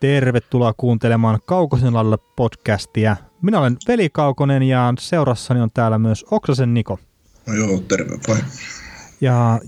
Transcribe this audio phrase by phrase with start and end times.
[0.00, 3.16] Tervetuloa kuuntelemaan Kaukosen lailla podcastia.
[3.42, 6.98] Minä olen Veli Kaukonen ja seurassani on täällä myös Oksasen Niko.
[7.46, 8.38] No joo, terve vai.
[9.20, 9.60] Ja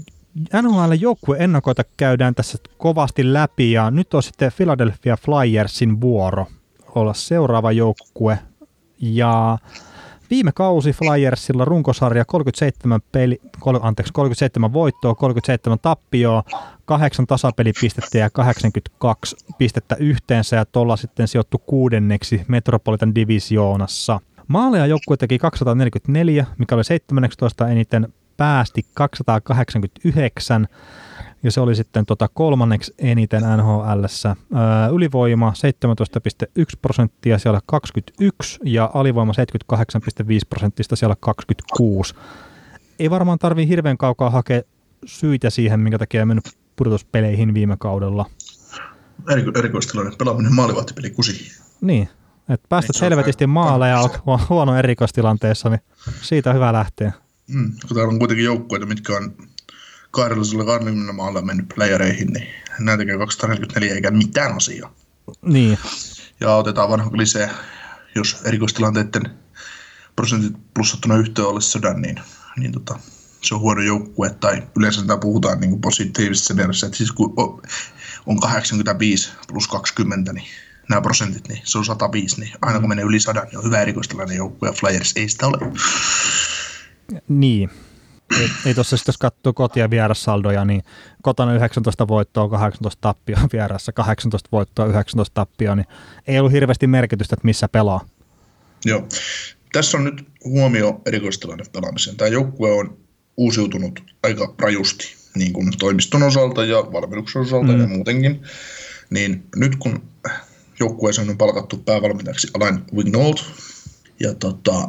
[0.62, 6.47] NHL joukkue ennakoita käydään tässä kovasti läpi ja nyt on sitten Philadelphia Flyersin vuoro
[6.95, 8.38] olla seuraava joukkue.
[9.01, 9.58] Ja
[10.31, 16.43] viime kausi Flyersilla runkosarja 37, peli, kol, anteeksi, 37 voittoa, 37 tappioa,
[16.84, 24.21] 8 tasapelipistettä ja 82 pistettä yhteensä ja tuolla sitten sijoittu kuudenneksi Metropolitan Divisioonassa.
[24.49, 30.69] Maaleja joukkue teki 244, mikä oli 17 eniten, päästi 289
[31.47, 34.05] ja se oli sitten tota kolmanneksi eniten nhl
[34.93, 35.53] Ylivoima
[36.59, 39.33] 17,1 prosenttia, siellä 21 ja alivoima
[39.77, 39.79] 78,5
[40.49, 42.15] prosenttista, siellä 26.
[42.99, 44.63] Ei varmaan tarvii hirveän kaukaa hakea
[45.05, 48.27] syitä siihen, minkä takia on mennyt pudotuspeleihin viime kaudella.
[49.31, 51.53] Eriko, erikoistilanne, pelaaminen maalivahtipeli kusi.
[51.81, 52.09] Niin,
[52.49, 55.81] että päästät helvetisti maaleja ja olet huono erikoistilanteessa, niin
[56.23, 57.13] siitä on hyvä lähteä.
[57.49, 59.35] Mm, kun täällä on kuitenkin joukkueita, mitkä on
[60.17, 62.47] 220 maalla mennyt playereihin, niin
[62.79, 64.95] näitä tekee 244 eikä mitään asiaa.
[65.42, 65.78] Niin.
[66.41, 67.55] Ja otetaan vanha lisää,
[68.14, 69.31] jos erikoistilanteiden
[70.17, 72.20] prosentit plussattuna yhteen olisi sodan, niin,
[72.56, 72.98] niin tota,
[73.42, 77.34] se on huono joukkue, tai yleensä sitä puhutaan niin positiivisessa mielessä, että siis kun
[78.27, 80.47] on 85 plus 20, niin
[80.89, 83.81] nämä prosentit, niin se on 105, niin aina kun menee yli 100, niin on hyvä
[83.81, 85.72] erikoistilanne joukkue, ja Flyers ei sitä ole.
[87.28, 87.70] Niin,
[88.41, 90.82] ei, ei tuossa sitten jos katsoo koti- ja vierassaldoja, niin
[91.22, 95.86] kotona 19 voittoa, 18 tappioa, vieressä 18 voittoa, 19 tappioa, niin
[96.27, 98.06] ei ollut hirveästi merkitystä, että missä pelaa.
[98.84, 99.08] Joo.
[99.72, 102.16] Tässä on nyt huomio erikoistilanne pelaamiseen.
[102.16, 102.98] Tämä joukkue on
[103.36, 107.80] uusiutunut aika rajusti, niin kuin toimiston osalta ja valmennuksen osalta mm.
[107.80, 108.42] ja muutenkin.
[109.10, 110.02] Niin nyt kun
[110.80, 113.36] joukkueeseen on palkattu päävalmentajaksi Alain Wignold
[114.20, 114.88] ja tota,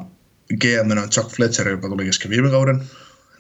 [0.60, 2.84] GM on Chuck Fletcher, joka tuli kesken viime kauden,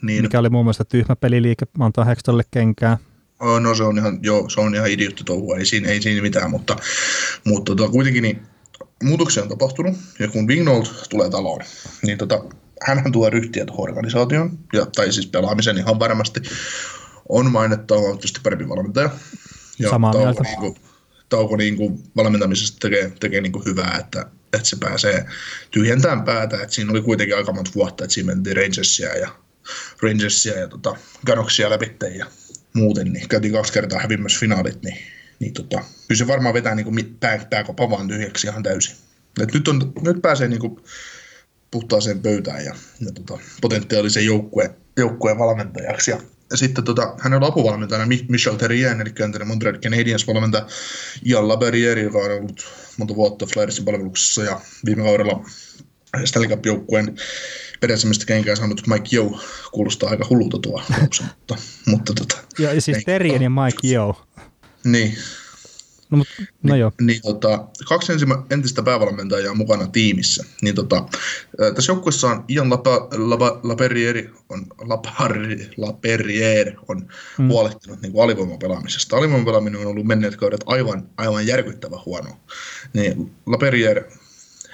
[0.02, 2.98] niin, Mikä oli muun muassa tyhmä peliliike, antaa Hextolle kenkää.
[3.40, 6.22] Oh, no se on ihan, joo, se on ihan idiotti touhua, ei siinä, ei siinä
[6.22, 6.76] mitään, mutta,
[7.46, 8.42] mutta tota, kuitenkin niin,
[9.04, 11.62] muutoksia on tapahtunut, ja kun Wingnold tulee taloon,
[12.06, 12.44] niin tota,
[12.82, 16.42] hänhän tuo ryhtiä tuohon organisaatioon, ja, tai siis pelaamisen ihan varmasti,
[17.30, 19.10] on mainetta, on tietysti parempi valmentaja.
[19.80, 20.44] Ja Samaa tauko, mieltä.
[20.44, 20.76] Niin kuin,
[21.30, 25.26] tauko niin kuin valmentamisesta tekee, tekee niin kuin hyvää, että, että se pääsee
[25.72, 29.30] tyhjentämään päätä, että siinä oli kuitenkin aika monta vuotta, että siinä mentiin Rangersia ja
[30.02, 30.96] Rangersia ja tota,
[31.26, 32.26] Ganoksia läpi ja
[32.74, 34.98] muuten, niin käytiin kaksi kertaa hävimmässä finaalit, niin,
[35.40, 38.96] niin tota, kyllä se varmaan vetää niin pää, pääkopa vaan tyhjäksi ihan täysin.
[39.42, 40.80] Et nyt, on, nyt pääsee niin kuin
[41.72, 46.12] puhtaaseen pöytään ja, ja tota, potentiaalisen joukkueen, joukkueen valmentajaksi.
[46.12, 50.68] Ja, ja sitten tota, hänen on apuvalmentajana Michel Terrien, eli entinen Montreal Canadiens valmentaja,
[51.26, 52.68] Ian Laberrieri, joka on ollut
[52.98, 55.46] monta vuotta Flyersin palveluksessa ja viime kaudella
[56.26, 57.16] Stanley Cup-joukkueen
[57.80, 59.40] peräsimmästä kenkää saanut Mike Yo
[59.72, 64.26] kuulostaa aika hullulta tuo mutta, mutta tota, Joo, ja siis Terien ja Mike Yo.
[64.84, 65.18] Niin.
[66.10, 66.92] No, mutta, no niin, joo.
[67.02, 70.46] Niin, tota, kaksi ensimmä, entistä päävalmentajaa mukana tiimissä.
[70.62, 71.06] Niin, tota,
[71.76, 77.08] tässä joukkueessa on Ian Lapa, Lapa, Laperrieri on, Lapari, Laperrier on
[77.38, 77.48] hmm.
[77.48, 79.18] huolehtinut niin alivoimapelaamisesta.
[79.18, 82.30] Alivoimapelaaminen on ollut menneet kaudet aivan, aivan järkyttävä huono.
[82.94, 84.04] Niin Laperrier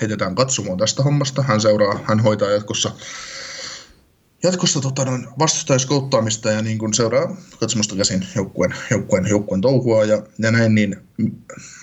[0.02, 1.44] heitetään katsomaan tästä hommasta.
[1.44, 2.92] Hän seuraa, hän hoitaa jatkossa
[4.44, 5.06] jatkossa tota,
[5.40, 10.98] vastustajaskouttaamista ja niin kun seuraa katsomusta käsin joukkueen, joukkueen, joukkueen touhua ja, ja näin, niin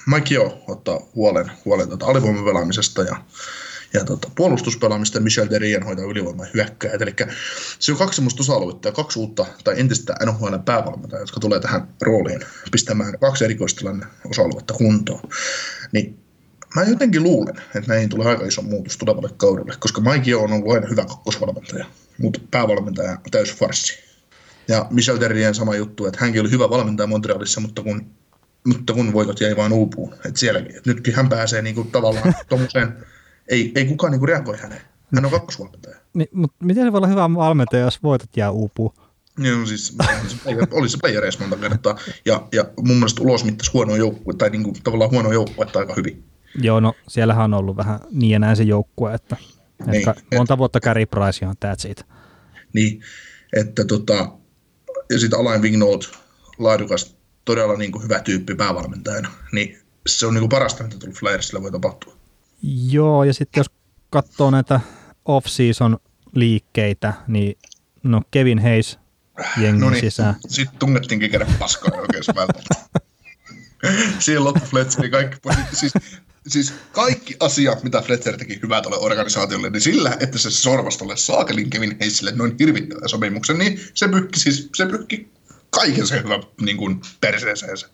[0.06, 3.16] Mike Jo ottaa huolen, huolen tota alivoimapelaamisesta ja,
[3.94, 7.02] ja tota, puolustuspelaamista Michel Derien hoitaa ylivoiman hyökkäjät.
[7.02, 7.14] Eli
[7.78, 11.88] se on kaksi semmoista osa-aluetta ja kaksi uutta tai entistä NHL päävalmentajaa, jotka tulee tähän
[12.00, 12.40] rooliin
[12.72, 15.28] pistämään kaksi erikoistilanne osa-aluetta kuntoon.
[15.92, 16.18] Niin
[16.74, 20.72] mä jotenkin luulen, että näihin tulee aika iso muutos tulevalle kaudelle, koska Mike on ollut
[20.72, 21.86] aina hyvä kakkosvalmentaja,
[22.18, 23.98] mutta päävalmentaja täys farsi.
[24.68, 28.06] Ja Michel Terrien sama juttu, että hänkin oli hyvä valmentaja Montrealissa, mutta kun,
[28.66, 30.14] mutta kun voitot jäi vain uupuun.
[30.14, 30.76] Että sielläkin.
[30.76, 32.96] Et nytkin hän pääseen niinku tavallaan tuommoiseen,
[33.48, 34.82] ei, ei kukaan niinku reagoi häneen.
[35.14, 35.96] Hän on kakkosvalmentaja.
[36.14, 38.92] Niin, mutta miten se voi olla hyvä valmentaja, jos voitot jää uupuun?
[39.38, 39.96] Niin, no siis
[40.70, 41.98] oli se playereissa monta kertaa.
[42.24, 46.29] Ja, ja mun mielestä ulos mittasi huono joukkue, tai niinku, tavallaan huono joukkue aika hyvin.
[46.54, 49.36] Joo, no siellähän on ollut vähän niin ja näin se joukkue, että,
[49.86, 52.04] niin, että monta et, vuotta Carey Price on täät siitä.
[52.72, 53.02] Niin,
[53.56, 54.32] että tota,
[55.10, 56.02] ja sitten Alain Vignold,
[56.58, 61.18] laadukas, todella niin kuin hyvä tyyppi päävalmentajana, niin se on niin kuin parasta, mitä tullut
[61.18, 62.16] Flyersille voi tapahtua.
[62.90, 63.70] Joo, ja sitten jos
[64.10, 64.80] katsoo näitä
[65.24, 65.98] off-season
[66.34, 67.58] liikkeitä, niin
[68.02, 68.98] no Kevin Hayes
[69.56, 70.34] jengin no niin, sisään.
[70.48, 72.24] Sitten tungettiinkin käydä paskaa oikein
[74.18, 75.36] Siinä loppu Fletcherin kaikki
[75.72, 75.92] siis,
[76.46, 81.16] siis kaikki asiat, mitä Fletcher teki hyvää tuolle organisaatiolle, niin sillä, että se sorvasi tuolle
[81.16, 85.30] saakelin Kevin Heissille noin hirvittävän sopimuksen, niin se pykki, siis, se pykki
[85.70, 87.88] kaiken se hyvä niin kuin perseeseensä.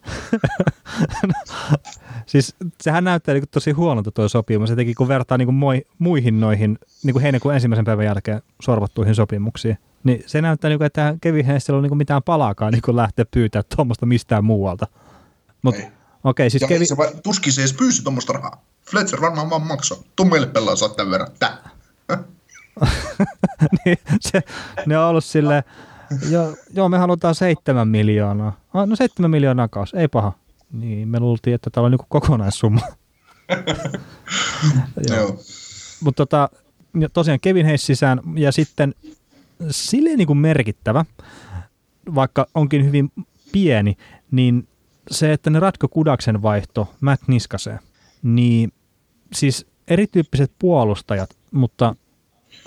[2.27, 6.41] siis sehän näyttää niin tosi huonolta tuo sopimus, etenkin kun vertaa niin kuin moi, muihin
[6.41, 9.79] noihin niin kuin heinäkuun ensimmäisen päivän jälkeen sorvattuihin sopimuksiin.
[10.05, 12.97] Niin se näyttää, niin kuin, että Kevin Heissillä on niin kuin mitään palaakaan niin kuin
[12.97, 14.87] lähteä pyytää tuommoista mistään muualta.
[15.63, 15.83] Mutta
[16.25, 16.87] okei, siis ja Kevin...
[16.87, 18.65] se vai, tuskin se edes pyysi tuommoista rahaa.
[18.91, 19.99] Fletcher varmaan vaan maksaa.
[20.17, 21.29] Tuu meille pelaa saat tämän verran.
[21.39, 21.71] Tää.
[23.85, 24.43] niin, se,
[24.87, 25.63] ne on ollut silleen,
[26.31, 28.61] joo, joo, me halutaan seitsemän miljoonaa.
[28.75, 30.33] Ah, no seitsemän miljoonaa kaus, ei paha.
[30.73, 32.81] Niin, me luultiin, että tämä on niin kokonaissumma.
[35.11, 35.41] joo.
[36.01, 36.49] Mutta tota,
[37.13, 38.95] tosiaan Kevin Hayes sisään ja sitten
[39.71, 41.05] silleen niin kuin merkittävä,
[42.15, 43.13] vaikka onkin hyvin
[43.53, 43.97] pieni,
[44.31, 44.69] niin
[45.11, 47.79] se, että ne ratko Kudaksen vaihto Matt Niskaseen,
[48.23, 48.73] niin
[49.33, 51.97] siis erityyppiset puolustajat, mutta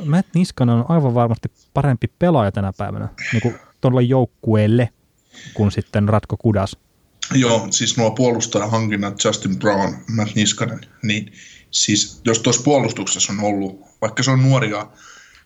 [0.06, 4.90] Matt Niskanen on aivan varmasti parempi pelaaja tänä päivänä niin kuin tuolla joukkueelle
[5.54, 6.78] kuin sitten Ratko Kudas.
[7.34, 11.32] Joo, siis nuo puolustajahankinnat Justin Brown, Matt Niskanen, niin
[11.72, 14.88] siis jos tuossa puolustuksessa on ollut, vaikka se on nuoria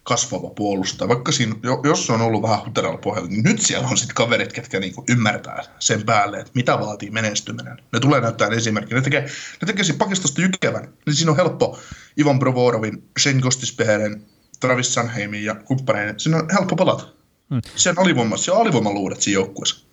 [0.04, 3.98] kasvava puolustaja, vaikka siinä, jos se on ollut vähän huteralla pohjalla, niin nyt siellä on
[3.98, 7.78] sitten kaverit, ketkä niinku ymmärtää sen päälle, että mitä vaatii menestyminen.
[7.94, 8.98] Ne tulee näyttää esimerkkiä.
[8.98, 9.22] Ne tekee,
[9.62, 10.94] ne tekee siinä pakistosta jykevän.
[11.06, 11.80] Niin siinä on helppo
[12.20, 14.26] Ivan Provorovin, Shane Gostispeheren,
[14.60, 16.20] Travis Sanheimin ja kumppaneiden.
[16.20, 17.08] Siinä on helppo palata.
[17.50, 17.62] Hmm.
[17.76, 19.86] Se on alivoima, se on alivoimaluudet siinä joukkueessa.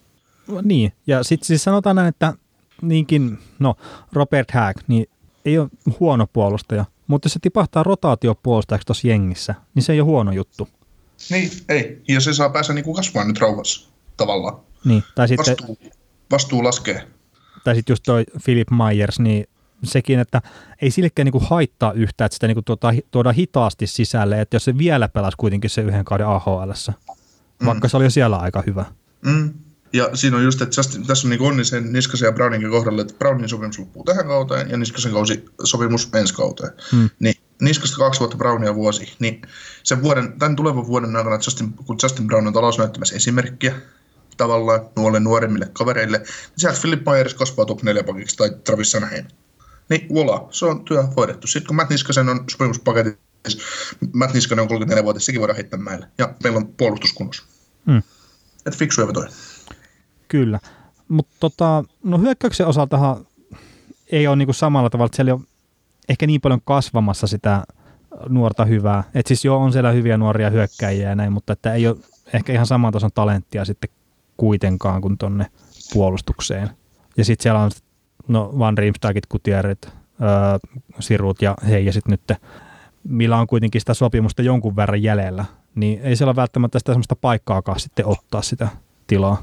[0.63, 2.35] Niin, ja sitten siis sanotaan näin, että
[2.83, 3.77] niinkin, no
[4.13, 5.07] Robert Hack, niin
[5.45, 5.69] ei ole
[6.01, 10.69] huono puolustaja, mutta jos se tipahtaa rotaatiopuolustajaksi tuossa jengissä, niin se ei ole huono juttu.
[11.31, 12.03] Niin, ei.
[12.09, 14.61] Ja se saa päästä niinku kasvamaan nyt rauhassa tavallaan.
[14.85, 15.57] Niin, tai sitten...
[15.59, 15.79] Vastuu,
[16.31, 17.07] vastuu laskee.
[17.65, 19.47] Tai sitten just toi Philip Myers, niin
[19.85, 20.43] sekin, että
[20.83, 24.79] ei sillekään niinku haittaa yhtään, että sitä niinku tuota, tuoda hitaasti sisälle, että jos se
[24.79, 26.71] vielä pelasi kuitenkin se yhden kauden AHL,
[27.67, 27.91] vaikka mm.
[27.91, 28.85] se oli jo siellä aika hyvä.
[29.25, 29.55] Mm.
[29.93, 30.77] Ja siinä on just, että
[31.07, 34.71] tässä on niin onni sen Niskasen ja Brownin kohdalla, että Brownin sopimus loppuu tähän kauteen
[34.71, 36.73] ja Niskasen kausi sopimus ensi kauteen.
[36.93, 37.11] Hmm.
[37.19, 39.43] Niin Niskasta kaksi vuotta Brownia vuosi, niin
[39.83, 43.75] sen vuoden, tämän tulevan vuoden aikana, Justin, kun Justin Brown on talousnäyttämässä esimerkkiä
[44.37, 49.27] tavallaan nuorille nuoremmille kavereille, niin sieltä Philip Myers kasvaa top 4 pakiksi tai Travis Sanheim.
[49.89, 51.47] Niin voila, se on työ hoidettu.
[51.47, 53.19] Sitten kun Matt Niskasen on sopimuspaketti,
[54.13, 56.09] Matt Niskanen on 34 vuotta, sekin voidaan heittää meille.
[56.19, 57.43] Ja meillä on puolustuskunnossa.
[57.87, 58.03] Hmm.
[58.67, 59.27] Että fiksuja toi.
[60.31, 60.61] Kyllä.
[61.09, 63.27] Mutta tota, no hyökkäyksen osaltahan
[64.13, 65.43] ei ole niinku samalla tavalla, että siellä ei ole
[66.09, 67.65] ehkä niin paljon kasvamassa sitä
[68.29, 69.05] nuorta hyvää.
[69.15, 71.97] Et siis joo, on siellä hyviä nuoria hyökkäjiä ja näin, mutta että ei ole
[72.33, 73.91] ehkä ihan saman tason talenttia sitten
[74.37, 75.47] kuitenkaan kuin tonne
[75.93, 76.71] puolustukseen.
[77.17, 77.71] Ja sitten siellä on
[78.29, 79.91] no Van Riemstakit, Kutierit, öö,
[81.01, 82.39] Sirut ja hei, ja sitten nyt,
[83.05, 85.45] millä on kuitenkin sitä sopimusta jonkun verran jäljellä,
[85.75, 88.69] niin ei siellä välttämättä sitä sellaista paikkaakaan sitten ottaa sitä
[89.07, 89.43] tilaa.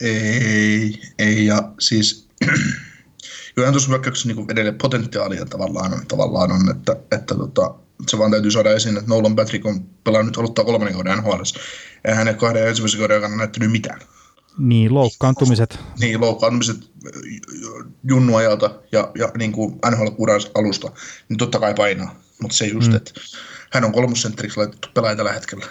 [0.00, 2.28] Ei, ei ja siis
[3.54, 7.74] kyllähän tuossa hyökkäyksessä niin edelleen potentiaalia tavallaan on, tavallaan on että, että tota,
[8.08, 11.42] se vaan täytyy saada esiin, että Nolan Patrick on pelannut aloittaa kolmannen kauden NHL.
[12.04, 14.00] Ei hänen kahden ensimmäisen kauden aikana näyttänyt mitään.
[14.58, 15.78] Niin, loukkaantumiset.
[16.00, 16.76] Niin, loukkaantumiset
[18.04, 20.06] junnuajalta ja, ja niin kuin nhl
[20.54, 20.92] alusta,
[21.28, 22.20] niin totta kai painaa.
[22.42, 22.96] Mutta se just, mm.
[22.96, 23.12] että
[23.72, 25.66] hän on kolmosentteriksi laitettu pelaaja tällä hetkellä.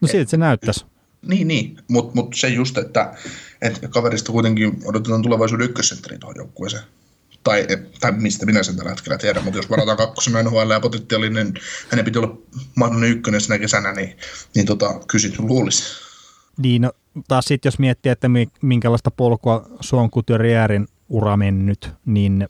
[0.00, 0.84] No siltä se näyttäisi.
[1.26, 1.78] Niin, niin.
[1.88, 3.14] mutta mut se just, että,
[3.62, 6.82] että kaverista kuitenkin odotetaan tulevaisuuden ykkössentteri tuohon joukkueeseen.
[7.44, 7.66] Tai,
[8.00, 11.54] tai mistä minä sen tällä hetkellä tiedän, mutta jos varataan kakkosen NHL ja potentiaalinen, niin
[11.88, 12.38] hänen piti olla
[12.76, 14.16] mahdollinen ykkönen sinä kesänä, niin,
[14.54, 15.82] niin tota, kysyt luulisi.
[16.58, 16.92] Niin, no,
[17.28, 18.28] taas sitten jos miettii, että
[18.62, 22.48] minkälaista polkua Suon Couturierin ura mennyt, niin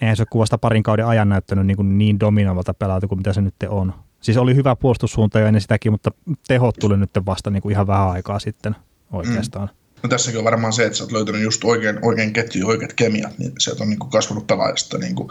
[0.00, 3.40] eihän se kuvasta parin kauden ajan näyttänyt niin, kuin niin dominoivalta pelaajalta kuin mitä se
[3.40, 3.94] nyt on.
[4.20, 6.10] Siis oli hyvä puolustussuunta jo ennen sitäkin, mutta
[6.48, 8.76] tehot tuli nyt vasta niin kuin ihan vähän aikaa sitten
[9.12, 9.68] oikeastaan.
[9.68, 9.78] Mm.
[10.02, 13.38] No tässäkin on varmaan se, että sä oot löytänyt just oikein, oikein ketju, oikeat kemiat,
[13.38, 15.28] niin sieltä on niin kuin kasvanut pelaajasta niin kuin,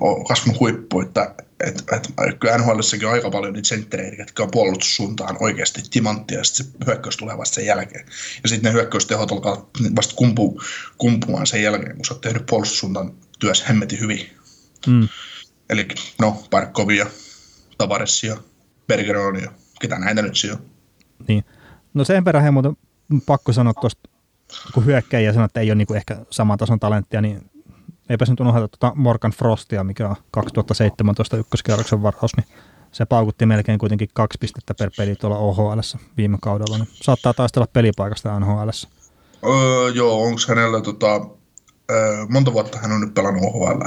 [0.00, 1.34] on kasvanut huippu, että
[1.66, 2.70] et, et, kyllä nhl
[3.06, 7.38] on aika paljon niitä senttereitä, jotka on puolustussuuntaan oikeasti timanttia, ja sitten se hyökkäys tulee
[7.38, 8.06] vasta sen jälkeen.
[8.42, 10.60] Ja sitten ne hyökkäystehot alkaa vasta kumpu,
[10.98, 14.30] kumpumaan sen jälkeen, kun sä oot tehnyt puolustussuuntaan työssä hemmetin hyvin.
[14.86, 15.08] Mm.
[15.70, 15.88] Eli
[16.20, 17.06] no, Parkkovia,
[17.82, 18.36] Tavaresia,
[18.86, 20.60] Bergeronia, ketä näitä nyt siellä
[21.28, 21.44] Niin.
[21.94, 22.76] No sen verran he muuten
[23.26, 24.08] pakko sanoa tuosta,
[24.74, 27.50] kun hyökkäjä sanoo, että ei ole niinku ehkä saman tason talenttia, niin
[28.08, 32.46] eipä se nyt unohda tuota Morgan Frostia, mikä on 2017 ykköskerroksen varaus, niin
[32.92, 35.80] se paukutti melkein kuitenkin kaksi pistettä per peli tuolla OHL
[36.16, 38.68] viime kaudella, niin saattaa taistella pelipaikasta NHL.
[39.44, 41.20] Öö, joo, onko hänellä tota,
[41.90, 43.82] Öö, monta vuotta hän on nyt pelannut OHL.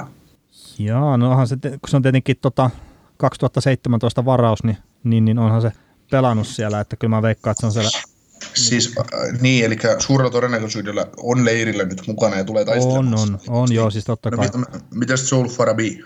[0.80, 2.70] Joo, no onhan se, kun se on tietenkin tota
[3.18, 5.72] 2017 varaus, niin, niin, niin onhan se
[6.12, 8.16] pelannut siellä, että kyllä mä veikkaan, että se on siellä
[8.54, 13.20] Siis äh, niin, eli suurella todennäköisyydellä on leirillä nyt mukana ja tulee taistelemaan.
[13.20, 14.50] On, on, on joo, siis totta no, kai.
[14.56, 16.04] mit, mitäs Joel Farabi?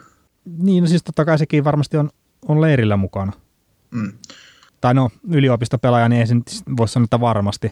[0.57, 2.09] Niin, no siis totta kai sekin varmasti on,
[2.47, 3.31] on leirillä mukana.
[3.91, 4.13] Mm.
[4.81, 7.71] Tai no, yliopistopelaaja, niin ei se nyt voi sanoa, että varmasti.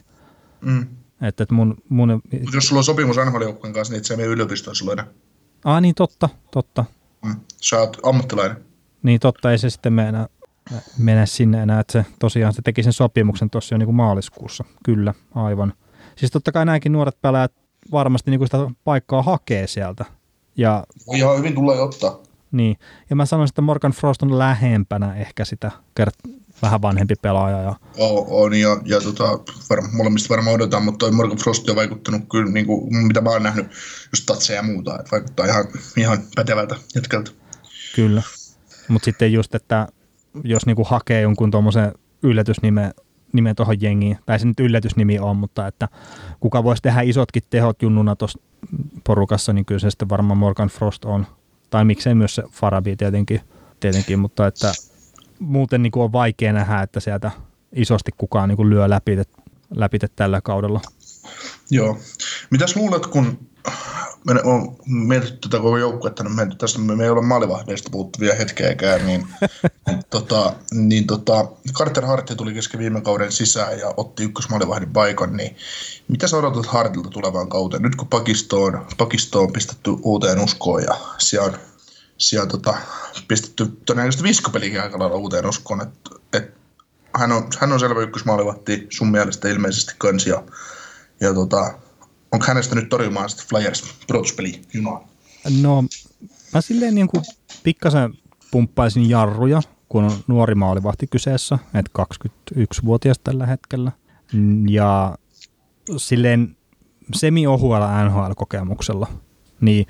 [0.60, 0.86] Mm.
[1.22, 2.22] Että, että mun, mun...
[2.42, 5.12] Mut jos sulla on sopimus nhl kanssa, niin et sä mene yliopistoon silloin enää.
[5.64, 6.84] Ah, niin totta, totta.
[7.24, 7.36] Mm.
[7.56, 8.56] Sä oot ammattilainen.
[9.02, 10.26] Niin totta, ei se sitten mene,
[10.98, 14.64] mene sinne enää, että se tosiaan se teki sen sopimuksen tuossa jo niin kuin maaliskuussa.
[14.84, 15.72] Kyllä, aivan.
[16.16, 17.52] Siis totta kai nämäkin nuoret pelaajat
[17.92, 20.04] varmasti niin kuin sitä paikkaa hakee sieltä.
[20.56, 22.18] Ja, Ihan hyvin tulee ottaa.
[22.52, 22.76] niin.
[23.10, 26.30] ja mä sanoisin, että Morgan Frost on lähempänä ehkä sitä kert-
[26.62, 27.62] vähän vanhempi pelaaja.
[27.62, 29.24] Ja, On, on ja, ja tota,
[29.70, 33.30] varma, molemmista varmaan odotetaan, mutta toi Morgan Frost on vaikuttanut kyllä, niin kuin, mitä mä
[33.30, 33.66] oon nähnyt,
[34.12, 35.64] just tatseja ja muuta, että vaikuttaa ihan,
[35.96, 37.30] ihan pätevältä jätkältä.
[37.94, 38.22] Kyllä.
[38.88, 39.88] Mutta sitten just, että
[40.44, 41.92] jos niinku hakee jonkun tuommoisen
[42.22, 42.94] yllätysnimen
[43.32, 45.88] nimen tuohon jengiin, tai se nyt yllätysnimi on, mutta että
[46.40, 48.40] kuka voisi tehdä isotkin tehot junnuna tuossa
[49.04, 51.26] porukassa, niin kyllä se sitten varmaan Morgan Frost on.
[51.70, 53.40] Tai miksei myös se Farabi tietenkin,
[53.80, 54.72] tietenkin mutta että
[55.38, 57.30] muuten niin kuin on vaikea nähdä, että sieltä
[57.72, 59.18] isosti kukaan niin kuin lyö läpi,
[59.74, 60.80] läpi tällä kaudella.
[61.70, 61.98] Joo.
[62.50, 63.47] Mitäs luulet, kun
[64.24, 69.06] me on mietitty tätä koko joukkuetta, niin menty tästä, me ei ole maalivahdeista puuttuvia hetkeäkään,
[69.06, 69.26] niin,
[69.86, 75.36] niin, tota, niin tota, Carter Hartti tuli kesken viime kauden sisään ja otti ykkösmaalivahdin paikan,
[75.36, 75.56] niin
[76.08, 77.82] mitä sä odotat Hartilta tulevaan kauteen?
[77.82, 81.58] Nyt kun Pakisto on, Pakisto on pistetty uuteen uskoon ja siellä on,
[82.18, 82.74] siellä on tota,
[83.28, 86.54] pistetty todennäköisesti viskopelikin aika lailla uuteen uskoon, että et,
[87.14, 90.42] hän, on, hän on selvä ykkösmaalivahti sun mielestä ilmeisesti kans ja,
[91.20, 91.74] ja tota,
[92.32, 95.08] onko hänestä nyt torjumaan sitä Flyers pudotuspeli junaa?
[95.62, 95.84] No,
[96.54, 97.24] mä silleen niin kuin
[97.62, 98.14] pikkasen
[98.50, 102.02] pumppaisin jarruja, kun on nuori maalivahti kyseessä, että
[102.54, 103.92] 21-vuotias tällä hetkellä.
[104.68, 105.18] Ja
[105.96, 106.56] silleen
[107.14, 109.06] semi-ohuella NHL-kokemuksella,
[109.60, 109.86] niin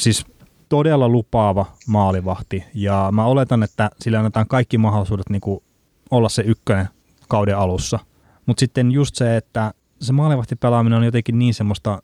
[0.00, 0.26] siis
[0.68, 2.64] todella lupaava maalivahti.
[2.74, 5.62] Ja mä oletan, että sille annetaan kaikki mahdollisuudet niin kuin
[6.10, 6.88] olla se ykkönen
[7.28, 7.98] kauden alussa.
[8.46, 9.74] Mutta sitten just se, että
[10.06, 12.02] se maalivahtipelaaminen on jotenkin niin semmoista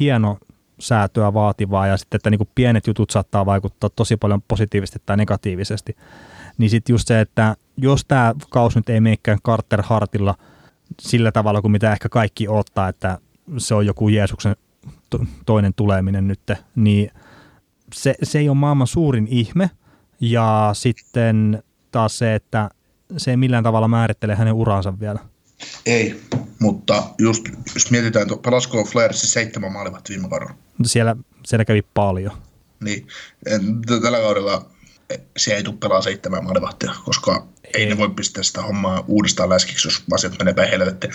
[0.00, 0.38] hieno
[0.78, 5.16] säätöä vaativaa ja sitten, että niin kuin pienet jutut saattaa vaikuttaa tosi paljon positiivisesti tai
[5.16, 5.96] negatiivisesti.
[6.58, 10.34] Niin sitten just se, että jos tämä kaus nyt ei meikään Carter Hartilla
[11.00, 13.18] sillä tavalla kuin mitä ehkä kaikki ottaa, että
[13.58, 14.56] se on joku Jeesuksen
[15.10, 16.40] to- toinen tuleminen nyt,
[16.74, 17.10] niin
[17.94, 19.70] se, se ei ole maailman suurin ihme.
[20.20, 22.70] Ja sitten taas se, että
[23.16, 25.18] se ei millään tavalla määrittele hänen uransa vielä.
[25.86, 26.20] Ei,
[26.58, 30.54] mutta just jos mietitään, että pelasko Flyersin seitsemän maalivat viime kaudella.
[30.84, 31.16] Siellä,
[31.46, 32.32] siellä kävi paljon.
[32.80, 33.06] Niin,
[34.02, 34.70] tällä kaudella
[35.36, 37.70] se ei tule pelaa seitsemän maalivahtia, koska ei.
[37.74, 41.12] ei ne voi pistää sitä hommaa uudestaan läskiksi, jos asiat menee päin helvettiin.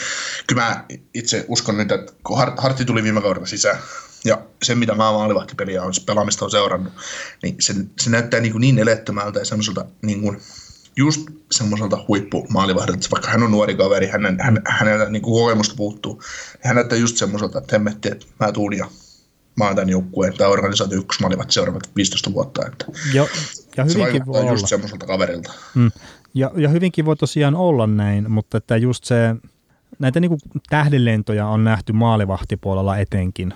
[0.47, 3.77] Kyllä mä itse uskon nyt, että kun Hartti tuli viime kaudella sisään,
[4.25, 6.93] ja se, mitä mä maalivahtipeliä on, pelaamista on seurannut,
[7.43, 10.41] niin se, se näyttää niin, kuin niin elettömältä ja semmoiselta niin kuin,
[10.97, 16.21] just semmoiselta huippumaalivahdilta, vaikka hän on nuori kaveri, hänen, hän, hänellä niin kuin kokemusta puuttuu,
[16.63, 18.87] hän näyttää just semmoiselta, että hemmetti, että mä tuun ja
[19.57, 22.65] mä oon tämän joukkueen, tämä organisaatio yksi maalivat seuraavat 15 vuotta.
[22.67, 23.27] Että jo,
[23.77, 24.67] ja hyvinkin se voi just olla.
[24.67, 25.53] semmoiselta kaverilta.
[25.75, 25.91] Mm.
[26.33, 29.35] Ja, ja hyvinkin voi tosiaan olla näin, mutta että just se,
[29.99, 30.37] näitä niin
[30.69, 33.53] tähdenlentoja on nähty maalivahtipuolella etenkin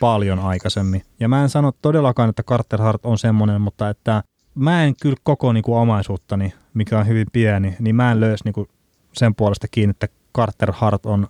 [0.00, 1.02] paljon aikaisemmin.
[1.20, 4.22] Ja mä en sano todellakaan, että Carter Hart on semmoinen, mutta että
[4.56, 8.44] mä en kyllä koko niin kuin omaisuuttani, mikä on hyvin pieni, niin mä en löysi
[8.44, 8.68] niin kuin
[9.12, 11.28] sen puolesta kiinni, että Carter Hart on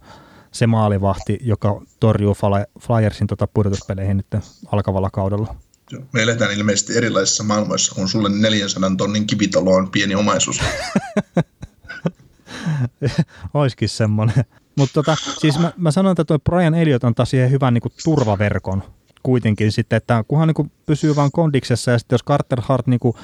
[0.53, 2.37] se maalivahti, joka torjuu
[2.81, 4.27] Flyersin tota pudotuspeleihin nyt
[4.73, 5.55] alkavalla kaudella.
[6.13, 10.61] Me eletään ilmeisesti erilaisissa maailmoissa, kun sulle 400 tonnin kivitalo on pieni omaisuus.
[13.55, 14.45] Oiskin semmoinen.
[14.77, 17.93] Mutta tota, siis mä, mä sanoin, että tuo Brian Elliot antaa siihen hyvän niin kuin,
[18.05, 18.83] turvaverkon
[19.27, 23.17] kuitenkin sitten, että kunhan niin pysyy vaan kondiksessa ja sitten jos Carter Hart niin kuin,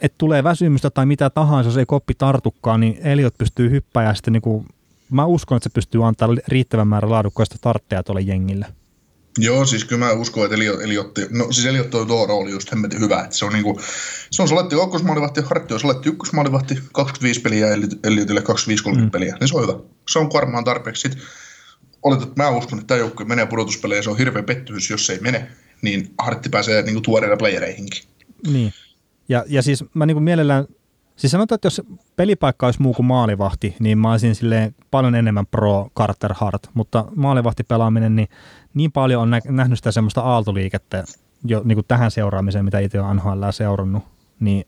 [0.00, 4.14] että tulee väsymystä tai mitä tahansa, jos ei koppi tartukkaan, niin Elliot pystyy hyppää ja
[4.14, 4.66] sitten niin kuin,
[5.10, 8.66] mä uskon, että se pystyy antaa riittävän määrän laadukkaista tartteja tuolle jengille.
[9.38, 12.70] Joo, siis kyllä mä uskon, että Eliot, Eliotti, no siis Eliot on tuo rooli just
[12.70, 13.80] hemmetin hyvä, että se on niinku,
[14.30, 17.66] se on soletti kakkosmaalivahti, Hartti on soletti ykkösmaalivahti, 25 peliä
[18.04, 19.10] Eliotille 25-30 mm.
[19.10, 19.78] peliä, niin se on hyvä.
[20.10, 21.02] Se on varmaan tarpeeksi.
[21.02, 21.22] Sitten
[22.02, 25.12] oletat, että mä uskon, että tämä joukkue menee pudotuspeleihin se on hirveä pettymys, jos se
[25.12, 25.46] ei mene,
[25.82, 28.02] niin Hartti pääsee niinku tuoreilla playereihinkin.
[28.52, 28.72] Niin,
[29.28, 30.66] ja, ja siis mä niinku mielellään
[31.20, 31.82] Siis sanotaan, että jos
[32.16, 37.04] pelipaikka olisi muu kuin maalivahti, niin mä olisin silleen paljon enemmän pro Carter Hart, mutta
[37.16, 38.28] maalivahti pelaaminen, niin
[38.74, 41.04] niin paljon on nä- nähnyt sitä semmoista aaltoliikettä
[41.44, 44.02] jo niin kuin tähän seuraamiseen, mitä itse olen NHL seurannut,
[44.40, 44.64] niin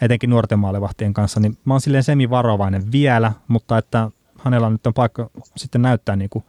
[0.00, 4.94] etenkin nuorten maalivahtien kanssa, niin mä oon silleen semivarovainen vielä, mutta että hänellä nyt on
[4.94, 6.44] paikka sitten näyttää niin kuin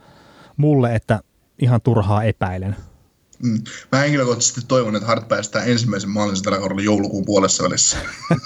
[0.57, 1.19] mulle, että
[1.59, 2.75] ihan turhaa epäilen.
[3.43, 3.61] Mm.
[3.91, 7.97] Mä henkilökohtaisesti toivon, että Hart päästää ensimmäisen maalinsa tällä kaudella joulukuun puolessa välissä.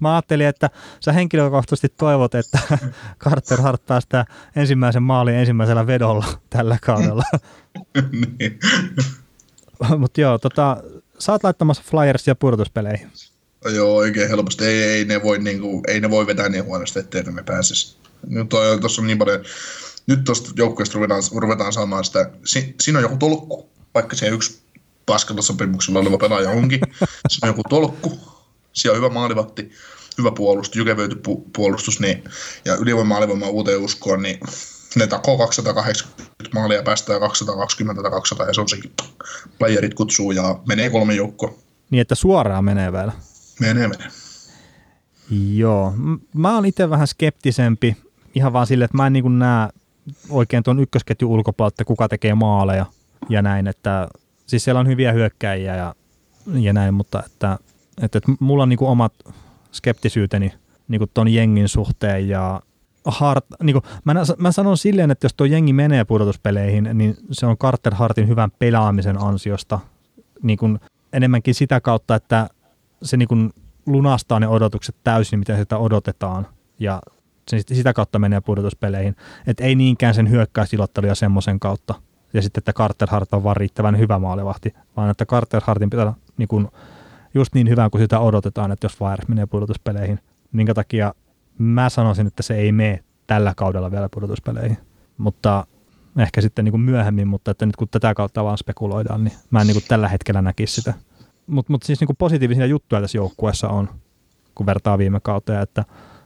[0.00, 2.58] Mä ajattelin, että sä henkilökohtaisesti toivot, että
[3.18, 4.24] Carter Hart päästää
[4.56, 7.24] ensimmäisen maalin ensimmäisellä vedolla tällä kaudella.
[8.38, 8.58] niin.
[9.98, 10.76] Mutta joo, tota,
[11.18, 13.10] sä oot laittamassa Flyersia pudotuspeleihin.
[13.74, 14.64] Joo, oikein helposti.
[14.64, 17.96] Ei, ei, ne voi, niin kuin, ei ne voi vetää niin huonosti, ettei ne pääsisi.
[18.80, 19.40] Tuossa on niin paljon
[20.06, 24.62] nyt tuosta joukkueesta ruvetaan, ruvetaan saamaan sitä, si, siinä on joku tolkku, vaikka se yksi
[25.06, 26.80] paskalla sopimuksella oleva pelaaja onkin,
[27.28, 28.18] siinä on joku tolkku,
[28.72, 29.70] siellä on hyvä maalivatti,
[30.18, 32.24] hyvä puolustus, jykevöity pu, puolustus, niin,
[32.64, 34.40] ja ylivoima alivoimaa uuteen uskoon, niin
[34.96, 38.92] ne takoo 280 maalia päästään 220 tai 200 ja se on sekin.
[39.58, 41.54] Playerit kutsuu ja menee kolme joukkoa.
[41.90, 43.12] Niin, että suoraan menee vielä?
[43.60, 44.08] Menee, menee.
[45.54, 45.92] Joo.
[46.34, 47.96] Mä oon itse vähän skeptisempi
[48.34, 49.68] ihan vaan sille, että mä en niin näe
[50.30, 52.86] oikein tuon ykkösketjun ulkopuolelta, että kuka tekee maaleja
[53.28, 54.08] ja näin, että
[54.46, 55.94] siis siellä on hyviä hyökkäjiä ja,
[56.46, 57.58] ja näin, mutta että,
[58.02, 59.12] että, että mulla on niin kuin omat
[59.72, 60.52] skeptisyyteni
[60.88, 62.60] niin kuin ton jengin suhteen ja
[63.04, 67.46] Hart, niin kuin, mä, mä sanon silleen, että jos tuo jengi menee pudotuspeleihin, niin se
[67.46, 69.80] on Carter Hartin hyvän pelaamisen ansiosta
[70.42, 70.80] niin kuin
[71.12, 72.48] enemmänkin sitä kautta, että
[73.02, 73.50] se niin kuin
[73.86, 76.46] lunastaa ne odotukset täysin, mitä sitä odotetaan.
[76.78, 77.02] Ja
[77.46, 79.16] sitä kautta menee pudotuspeleihin.
[79.46, 81.94] Että ei niinkään sen hyökkäysilottelu ja semmoisen kautta.
[82.34, 86.04] Ja sitten, että Carter Hart on vaan riittävän hyvä maalivahti, vaan että Carter Hartin pitää
[86.04, 86.68] olla niin kuin,
[87.34, 90.18] just niin hyvä kuin sitä odotetaan, että jos Flyers menee pudotuspeleihin.
[90.52, 91.14] Minkä takia
[91.58, 94.78] mä sanoisin, että se ei mene tällä kaudella vielä pudotuspeleihin.
[95.18, 95.66] Mutta
[96.18, 99.60] ehkä sitten niin kuin myöhemmin, mutta että nyt kun tätä kautta vaan spekuloidaan, niin mä
[99.60, 100.94] en niin kuin tällä hetkellä näkisi sitä.
[101.46, 103.88] Mutta mut siis niin kuin positiivisia juttuja tässä joukkueessa on,
[104.54, 105.84] kun vertaa viime kauteen, että,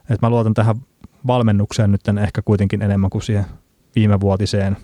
[0.09, 0.75] että mä luotan tähän
[1.27, 3.45] valmennukseen nyt ehkä kuitenkin enemmän kuin siihen
[3.95, 4.77] viimevuotiseen,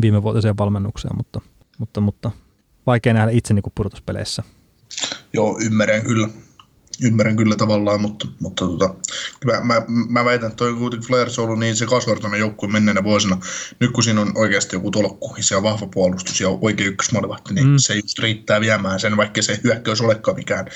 [0.00, 1.40] viimevuotiseen valmennukseen, mutta,
[1.78, 2.30] mutta, mutta
[2.86, 4.42] vaikea nähdä itse niin kuin pudotuspeleissä.
[5.32, 6.28] Joo, ymmärrän kyllä.
[7.02, 8.94] Ymmärrän kyllä tavallaan, mutta, mutta tota,
[9.44, 13.04] mä, mä, mä, väitän, että toi kuitenkin Flyers on ollut niin se kasvartainen joukkue menneenä
[13.04, 13.38] vuosina.
[13.80, 17.68] Nyt kun siinä on oikeasti joku tolkku, ja on vahva puolustus ja oikein ykkösmaalivahti, niin
[17.68, 17.78] mm.
[17.78, 20.66] se just riittää viemään sen, vaikka se hyökkäys olekaan mikään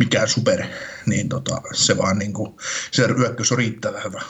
[0.00, 0.64] mikään super,
[1.06, 2.56] niin tota, se vaan niin kuin,
[2.90, 4.22] se hyökkäys on riittävän hyvä.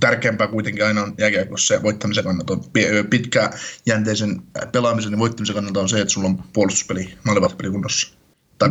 [0.00, 2.64] Tärkeämpää kuitenkin aina on jääkiekossa se voittamisen kannalta on
[3.10, 8.14] pitkäjänteisen pelaamisen ja voittamisen kannalta on se, että sulla on puolustuspeli, maalivahtipeli kunnossa.
[8.58, 8.70] Tai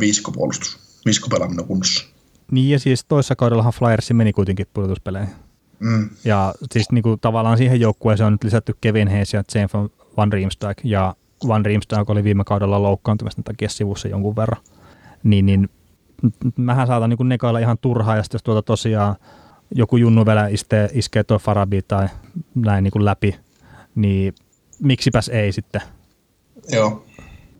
[1.05, 2.05] viisikkopuolustus, viisikopelaaminen kunnossa.
[2.51, 5.35] Niin ja siis toissa kaudellahan Flyers meni kuitenkin pudotuspeleihin.
[5.79, 6.09] Mm.
[6.25, 9.71] Ja siis niin kuin, tavallaan siihen joukkueeseen on nyt lisätty Kevin Hayes ja James
[10.17, 10.77] Van Riemsdijk.
[10.83, 11.15] Ja
[11.47, 14.61] Van Riemsdijk oli viime kaudella loukkaantumisen takia sivussa jonkun verran.
[15.23, 15.69] Niin, niin
[16.55, 19.15] mähän saatan niin nekoilla ihan turhaa, ja sitten jos tuota tosiaan
[19.71, 22.07] joku junnu vielä iskee, iskee tuo Farabi tai
[22.55, 23.35] näin niin kuin läpi,
[23.95, 24.35] niin
[24.81, 25.81] miksipäs ei sitten.
[26.71, 27.05] Joo.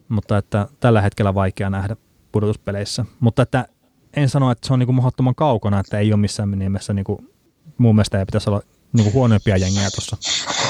[0.10, 1.96] Mutta että tällä hetkellä vaikea nähdä
[2.36, 3.06] pudotuspeleissä.
[3.20, 3.68] Mutta että
[4.14, 7.04] en sano, että se on niin kuin mahdottoman kaukana, että ei ole missään nimessä niin
[7.04, 7.30] kuin,
[7.78, 8.62] mun mielestä ei pitäisi olla
[8.94, 10.18] niin kuin huonoimpia jengejä tuossa.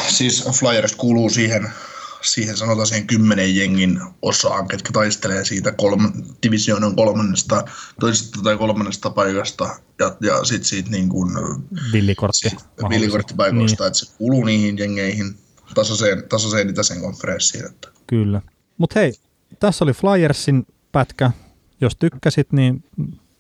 [0.08, 1.69] Siis Flyers kuuluu siihen
[2.21, 6.10] siihen sanotaan siihen kymmenen jengin osaan, ketkä taistelee siitä kolme,
[6.43, 7.65] divisioonan kolmannesta,
[7.99, 11.30] toisesta tai kolmannesta paikasta ja, ja sitten siitä niin kuin,
[11.93, 12.49] villikortti,
[12.89, 13.88] villikorttipaikoista, niin.
[13.88, 15.38] että se kuuluu niihin jengeihin
[15.75, 17.65] tasaiseen, tasaiseen itäisen konferenssiin.
[17.65, 17.88] Että.
[18.08, 18.41] Kyllä.
[18.78, 19.13] Mutta hei,
[19.60, 21.32] tässä oli Flyersin pätkä.
[21.81, 22.83] Jos tykkäsit, niin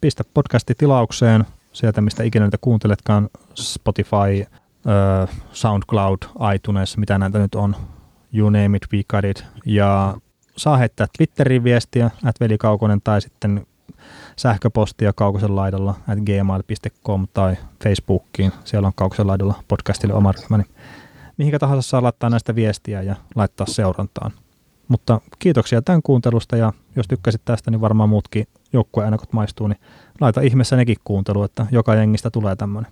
[0.01, 4.45] pistä podcasti tilaukseen sieltä, mistä ikinä niitä kuunteletkaan, Spotify,
[5.51, 6.17] SoundCloud,
[6.55, 7.75] iTunes, mitä näitä nyt on
[8.33, 9.45] you name it, we got it.
[9.65, 10.17] Ja
[10.57, 13.67] saa heittää Twitterin viestiä, at velikaukonen, tai sitten
[14.35, 18.51] sähköpostia Kaukosen laidalla at gmail.com tai Facebookiin.
[18.63, 20.63] Siellä on Kaukosen laidalla podcastille oma ryhmäni.
[21.37, 24.31] Mihinkä tahansa saa laittaa näistä viestiä ja laittaa seurantaan.
[24.87, 29.79] Mutta kiitoksia tämän kuuntelusta ja jos tykkäsit tästä, niin varmaan muutkin joukkueen maistuu, niin
[30.21, 32.91] laita ihmeessä nekin kuuntelu, että joka jengistä tulee tämmöinen.